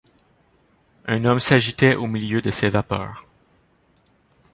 [1.05, 3.27] Un homme s’agitait au milieu de ces vapeurs.